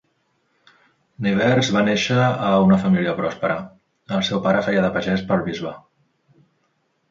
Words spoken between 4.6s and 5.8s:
feia de pagès pel bisbe.